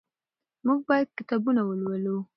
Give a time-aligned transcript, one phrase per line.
[0.65, 2.17] موږ باید کتابونه ولولو.